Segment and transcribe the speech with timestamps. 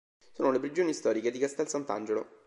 [0.33, 2.27] Sono le prigioni storiche di Castel Sant'Angelo.